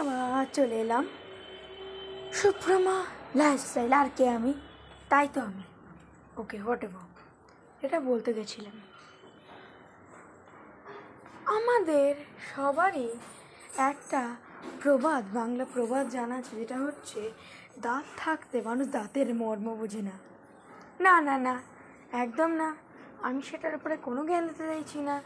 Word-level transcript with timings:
আবার 0.00 0.46
চলে 0.52 0.80
এলাম। 0.80 1.06
সুপ্রমা 2.32 3.04
লাইফস্টাইল 3.34 3.92
আর 3.92 4.08
কে 4.16 4.28
আমি? 4.28 4.54
তাই 5.08 5.28
তো 5.34 5.40
আমি। 5.40 5.62
ওকে 6.36 6.58
হোয়াট 6.58 6.84
এটা 7.82 8.00
বলতে 8.00 8.32
গেছিলাম। 8.32 8.80
আমাদের 11.46 12.14
সবারই 12.56 13.08
একটা 13.76 14.36
প্রবাদ, 14.82 15.24
বাংলা 15.34 15.64
প্রবাদ 15.74 16.08
জানা 16.08 16.34
আছে, 16.36 16.56
যেটা 16.56 16.78
হচ্ছে 16.78 17.30
দাঁত 17.78 18.04
থাকতে 18.16 18.62
মানুষ 18.64 18.88
দাঁতের 18.88 19.34
মর্ম 19.34 19.74
বোঝে 19.74 20.02
না। 20.02 20.16
না 21.00 21.20
না 21.20 21.38
না, 21.38 21.62
একদম 22.12 22.50
না। 22.50 22.76
আমি 23.22 23.42
সেটার 23.42 23.74
উপরে 23.74 23.96
কোনো 23.96 24.24
জ্ঞান 24.24 24.48
দিতে 24.48 24.66
চাইছি 24.66 24.98
না। 24.98 25.22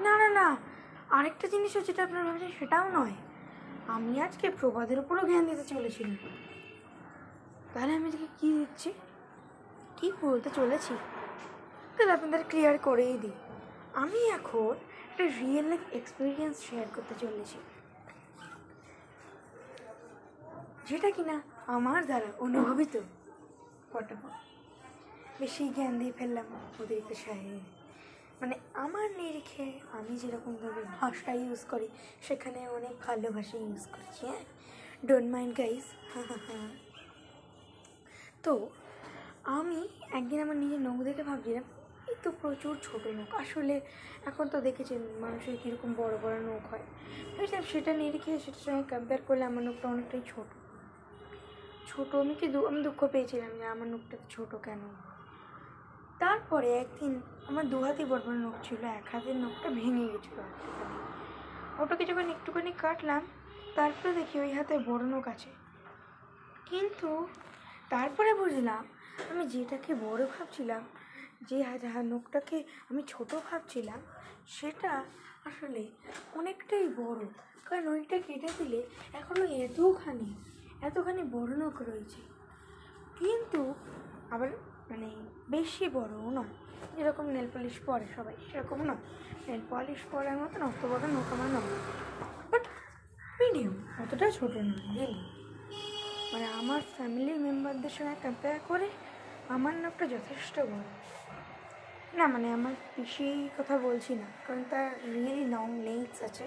না 0.00 0.18
না 0.18 0.28
না, 0.28 0.56
আরেকটা 1.10 1.48
জিনিসও 1.48 1.80
যেটা 1.80 2.04
আপনার 2.04 2.24
ভাবছেন 2.24 2.52
সেটাও 2.58 2.90
নয়। 2.90 3.12
আমি 3.94 4.20
আজকে 4.22 4.50
প্রবাদের 4.50 4.98
উপরও 4.98 5.26
জ্ঞান 5.26 5.44
দিতে 5.46 5.64
চলেছিলাম। 5.64 6.16
তাহলে 7.74 7.92
আমি 7.94 8.06
আজকে 8.08 8.26
কী 8.38 8.48
দিচ্ছি? 8.52 8.92
কী 9.96 10.12
বলতে 10.20 10.50
চলেছি। 10.50 10.94
তাহলে 11.96 12.12
আপনাদের 12.12 12.44
ক্লিয়ার 12.48 12.78
করেই 12.78 13.18
দিই। 13.18 13.36
আমি 13.94 14.20
এখন 14.30 14.74
একটা 15.10 15.24
রিয়েল 15.26 15.66
লাইফ 15.66 15.80
এক্সপিরিয়েন্স 15.92 16.56
শেয়ার 16.70 16.86
করতে 16.96 17.14
চলেছি। 17.26 17.58
যেটা 20.88 21.10
কিনা 21.10 21.42
আমার 21.66 22.04
দ্বারা 22.04 22.28
অনুভবিত। 22.38 23.00
পটাপট। 23.92 24.34
বেশি 25.40 25.68
জ্ঞান 25.68 25.98
দিয়ে 25.98 26.12
ফেললাম 26.12 26.44
অতিরিক্ত 26.80 27.12
সাহে 27.24 27.79
মানে 28.40 28.54
আমার 28.84 29.06
নিরিখে 29.20 29.66
আমি 29.98 30.12
যেরকমভাবে 30.22 30.82
ভাষা 31.00 31.32
ইউজ 31.42 31.62
করি, 31.72 31.88
সেখানে 32.26 32.60
অনেক 32.68 32.94
ভালো 33.06 33.28
ভাষা 33.36 33.56
ইউজ 33.66 33.84
করছি 33.94 34.22
হ্যাঁ? 34.26 34.44
ডোন্ট 35.08 35.28
মাইন্ড 35.34 35.52
গাইস 35.60 35.86
তো, 38.44 38.54
আমি 39.58 39.80
একদিন 40.18 40.38
আমার 40.44 40.56
নিজের 40.56 40.80
নখ 40.80 40.98
দেখে 41.08 41.22
ভাবছিলাম, 41.22 41.66
এই 42.10 42.16
তো 42.24 42.28
প্রচুর 42.40 42.74
ছোটো 42.82 43.08
নখ। 43.18 43.30
আসলে 43.34 43.74
এখন 44.26 44.44
তো 44.48 44.58
দেখেছেন 44.60 45.00
মানুষের 45.24 45.56
কীরকম 45.62 45.90
বড় 46.00 46.14
বড় 46.24 46.36
নখ 46.48 46.64
হয়। 46.72 46.84
ভেবেছিলাম 47.34 47.64
সেটা 47.72 47.92
নিরিখে, 47.92 48.32
সেটার 48.38 48.62
সঙ্গে 48.66 48.84
কম্পেয়ার 48.92 49.20
করলে 49.28 49.44
আমার 49.44 49.62
নখটা 49.68 49.86
অনেকটাই 49.88 50.22
ছোটো। 50.32 50.56
ছোটো 51.90 52.14
আমি 52.22 52.34
কি 52.40 52.46
আমি 52.70 52.80
দুঃখ 52.82 53.00
পেয়েছিলাম 53.04 53.50
যে 53.58 53.64
আমার 53.74 53.88
নখটা 53.94 54.16
ছোটো 54.34 54.56
কেন? 54.66 54.82
তারপরে 56.20 56.68
একদিন 56.82 57.20
আমার 57.48 57.70
দু 57.70 57.78
হাতে 57.82 58.04
বড় 58.04 58.22
বড় 58.26 58.36
নখ 58.36 58.56
ছিল, 58.62 58.84
এক 58.84 59.06
হাতের 59.12 59.36
নখটা 59.36 59.68
ভেঙে 59.70 60.06
গেছিল 60.12 60.38
ওটাকে 61.78 62.04
যখন 62.04 62.26
একটুখানি 62.30 62.72
কাটলাম, 62.78 63.22
তারপরে 63.74 64.12
দেখি 64.12 64.40
ওই 64.40 64.52
হাতে 64.52 64.78
বড় 64.78 65.04
নখ 65.04 65.28
আছে। 65.28 65.50
কিন্তু 66.66 67.26
তারপরে 67.90 68.34
বুঝলাম, 68.34 68.82
আমি 69.30 69.46
যেটাকে 69.46 69.94
বড় 69.94 70.26
ভাবছিলাম, 70.26 70.82
যে 71.48 71.56
নখটাকে 72.02 72.64
আমি 72.90 73.02
ছোট 73.08 73.34
ভাবছিলাম, 73.50 74.00
সেটা 74.46 75.02
আসলে 75.44 75.82
অনেকটাই 76.34 76.88
বড়। 76.88 77.20
কারণ 77.64 77.88
ওইটা 77.88 78.18
কেটে 78.18 78.50
দিলে 78.58 78.80
এখনও 79.12 79.44
এতখানি 79.64 80.30
এতখানি 80.82 81.22
বড় 81.22 81.52
নখ 81.56 81.76
রয়েছে। 81.82 82.20
কিন্তু 83.18 83.74
আবার 84.30 84.48
মানে 84.90 85.08
বেশি 85.54 85.84
বড়ও 85.96 86.28
নয়। 86.38 86.52
যেরকম 86.96 87.26
নেল 87.34 87.48
পলিশ 87.54 87.76
পরে 87.88 88.06
সবাই 88.16 88.34
সেরকম 88.48 88.78
নয়। 88.90 89.02
নেল 89.46 89.62
পলিশ 89.70 90.00
পরার 90.12 90.36
মতন 90.42 90.60
অত 90.70 90.82
বড় 90.90 91.04
নখ 91.14 91.28
আমার 91.34 91.48
নয়। 91.56 91.68
বাট 92.52 92.64
মিডিয়াম 93.40 93.74
অতটা 94.02 94.26
ছোটো 94.38 94.60
নয় 94.68 94.80
রিয়েলি 94.92 95.22
মানে 96.32 96.46
আমার 96.60 96.80
ফ্যামিলির 96.94 97.38
মেম্বারদের 97.46 97.92
সঙ্গে 97.96 98.16
কম্পেয়ার 98.24 98.58
করে 98.70 98.88
আমার 99.54 99.74
নখটা 99.82 100.04
যথেষ্ট 100.14 100.54
বড়। 100.70 100.88
না 102.18 102.24
মানে 102.34 102.48
আমার 102.56 102.74
পিসি 102.94 103.28
কথা 103.56 103.74
বলছি 103.86 104.12
না, 104.22 104.28
কারণ 104.44 104.62
তার 104.72 104.86
রিয়েলি 105.14 105.44
লং 105.54 105.66
লেন্থস 105.86 106.18
আছে। 106.28 106.46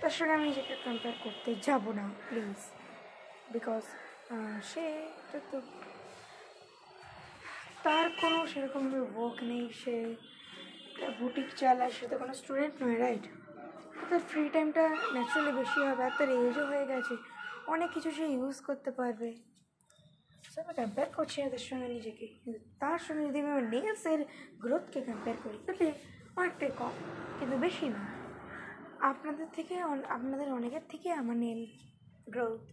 তার 0.00 0.12
সঙ্গে 0.16 0.32
আমি 0.36 0.44
নিজেকে 0.50 0.74
কম্পেয়ার 0.84 1.16
করতে 1.24 1.50
যাব 1.66 1.84
না 1.98 2.04
প্লিজ 2.26 2.60
বিকজ 3.54 3.84
সে 4.70 4.84
তো 5.50 5.56
তার 7.84 8.06
কোনো 8.20 8.38
সেরকমভাবে 8.52 9.00
ওয়ার্ক 9.14 9.38
নেই, 9.50 9.64
সে 9.82 9.96
বুটিক 11.18 11.48
চালায়, 11.60 11.92
সে 11.96 12.04
তো 12.10 12.14
কোনো 12.22 12.32
স্টুডেন্ট 12.40 12.74
নয় 12.82 12.98
রাইট 13.04 13.24
তার 14.08 14.22
ফ্রি 14.30 14.42
টাইমটা 14.54 14.84
ন্যাচারালি 15.14 15.52
বেশি 15.60 15.78
হবে 15.88 16.02
আর 16.08 16.12
তার 16.18 16.30
এজও 16.46 16.64
হয়ে 16.70 16.86
গেছে। 16.92 17.14
অনেক 17.74 17.88
কিছু 17.94 18.10
সে 18.18 18.24
ইউজ 18.36 18.56
করতে 18.68 18.90
পারবে। 18.98 19.28
আমি 20.60 20.72
কম্পেয়ার 20.78 21.08
করছি 21.18 21.36
এদের 21.46 21.62
সঙ্গে 21.68 21.88
নিজেকে। 21.96 22.26
কিন্তু 22.42 22.60
তার 22.82 22.98
সঙ্গে 23.06 23.22
যদি 23.28 23.38
আমি 23.44 23.62
নেলসের 23.74 24.20
গ্রোথকে 24.64 25.00
কম্পেয়ার 25.08 25.38
করি, 25.44 25.58
তাহলে 25.66 25.86
অনেকটাই 26.38 26.72
কম, 26.80 26.94
কিন্তু 27.38 27.56
বেশি 27.66 27.86
না। 27.94 28.02
আপনাদের 29.10 29.48
থেকে 29.56 29.74
আপনাদের 30.16 30.48
অনেকের 30.58 30.84
থেকে 30.92 31.08
আমার 31.20 31.36
নেল 31.44 31.60
গ্রোথ 32.34 32.64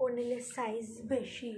ও 0.00 0.02
নেলের 0.16 0.42
সাইজ 0.56 0.86
বেশি। 1.14 1.52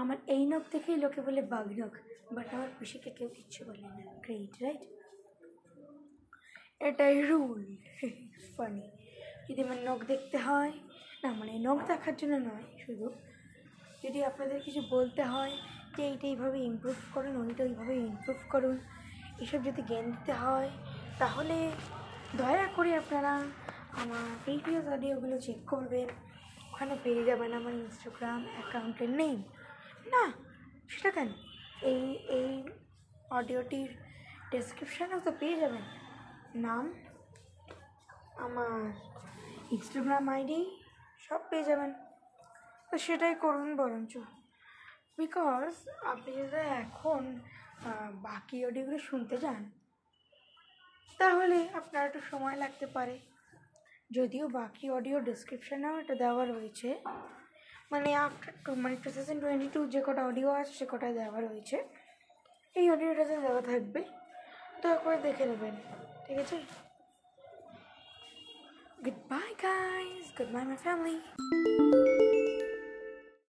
আমার 0.00 0.18
এই 0.34 0.42
নখ 0.50 0.64
থেকেই 0.74 0.98
লোকে 1.04 1.20
বলে, 1.26 1.40
বাঘ 1.52 1.66
নখ। 1.80 1.94
বাট 2.36 2.48
আমার 2.56 2.70
পিসিকে 2.78 3.10
কেউ 3.18 3.28
কিচ্ছু 3.36 3.60
বলে 3.68 3.86
না। 3.96 4.02
গ্রেট 4.24 4.54
রাইট 4.62 4.82
এটাই 6.88 7.16
রুল 7.28 7.62
ফানি 8.56 8.84
যদি 9.46 9.60
আমার 9.66 9.78
নখ 9.88 10.00
দেখতে 10.12 10.36
হয়, 10.46 10.72
না 11.22 11.28
মানে 11.40 11.52
নখ 11.66 11.78
দেখার 11.90 12.14
জন্য 12.20 12.34
নয়, 12.48 12.66
শুধু 12.84 13.06
যদি 14.02 14.18
আপনাদের 14.30 14.58
কিছু 14.66 14.80
বলতে 14.94 15.22
হয়, 15.32 15.54
যে 15.94 16.02
এইটা 16.10 16.26
এইভাবে 16.32 16.58
ইমপ্রুভ 16.70 16.98
করুন 17.14 17.34
ওইটা 17.42 17.62
ওইভাবে 17.68 17.94
ইমপ্রুভ 18.10 18.38
করুন, 18.52 18.76
এসব 19.44 19.60
যদি 19.68 19.80
জ্ঞান 19.90 20.06
দিতে 20.14 20.32
হয়, 20.42 20.70
তাহলে 21.20 21.56
দয়া 22.40 22.66
করে 22.76 22.90
আপনারা 23.02 23.32
আমার 24.02 24.26
প্রিভিয়াস 24.44 24.86
অডিওগুলো 24.94 25.36
চেক 25.46 25.60
করবেন। 25.72 26.08
ওখানে 26.70 26.94
পেয়ে 27.04 27.22
যাবেন 27.28 27.50
আমার 27.60 27.74
ইনস্টাগ্রাম 27.84 28.40
অ্যাকাউন্টের 28.54 29.10
নেম 29.20 29.38
না, 30.14 30.24
সেটা 30.92 31.10
কেন? 31.16 31.30
এই 31.90 32.02
এই 32.38 32.50
অডিওটির 33.38 33.90
ডেসক্রিপশানেও 34.52 35.20
তো 35.26 35.30
পেয়ে 35.40 35.56
যাবেন। 35.62 35.84
নাম, 36.66 36.84
আমার 38.44 38.72
ইনস্টাগ্রাম 39.76 40.24
আইডি 40.34 40.60
সব 41.26 41.40
পেয়ে 41.50 41.68
যাবেন। 41.70 41.90
তো 42.88 42.94
সেটাই 43.06 43.34
করুন 43.44 43.70
বরঞ্চ। 43.80 44.12
বিকজ 45.18 45.74
আপনি 46.12 46.30
যদি 46.40 46.60
এখন 46.84 47.22
বাকি 48.28 48.56
অডিওগুলো 48.68 48.98
শুনতে 49.08 49.36
যান, 49.44 49.62
তাহলে 51.20 51.58
আপনার 51.80 52.02
একটু 52.08 52.20
সময় 52.30 52.56
লাগতে 52.62 52.86
পারে। 52.96 53.16
যদিও 54.16 54.46
বাকি 54.60 54.84
অডিও 54.96 55.18
ডিসক্রিপশানেও 55.28 55.94
এটা 56.02 56.14
দেওয়া 56.22 56.44
রয়েছে। 56.54 56.88
মানে 57.92 58.08
আফটার 58.24 58.52
মানে 58.84 58.96
টু 59.02 59.08
থাউজেন্ড 59.14 59.40
টোয়েন্টি 59.42 59.68
টু 59.74 59.80
যে 59.94 60.00
কটা 60.06 60.22
অডিও 60.30 60.48
আছে 60.60 60.72
সে 60.78 60.86
কটা 60.92 61.08
দেওয়া 61.18 61.38
রয়েছে। 61.46 61.76
এই 62.76 62.86
অডিওটাতে 62.94 63.36
দেওয়া 63.44 63.62
থাকবে। 63.70 64.00
দয়া 64.82 64.98
করে 65.04 65.18
দেখে 65.26 65.44
নেবেন, 65.50 65.74
ঠিক 66.24 66.36
আছে? 66.42 66.56
Goodbye 69.30 69.50
guys 69.64 70.24
goodbye 70.54 70.64
my 70.68 70.78
family 70.84 71.14